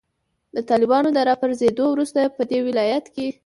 [0.55, 3.27] د طالبانو د راپرزیدو وروسته پدې ولایت کې